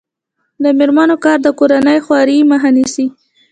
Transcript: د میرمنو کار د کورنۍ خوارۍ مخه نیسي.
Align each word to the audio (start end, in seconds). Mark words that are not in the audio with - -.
د 0.63 0.65
میرمنو 0.77 1.15
کار 1.23 1.37
د 1.43 1.47
کورنۍ 1.59 1.97
خوارۍ 2.05 2.39
مخه 2.51 2.69
نیسي. 2.75 3.05